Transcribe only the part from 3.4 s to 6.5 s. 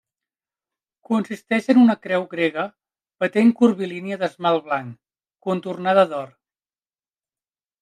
curvilínia d'esmalt blanc, contornada d'or.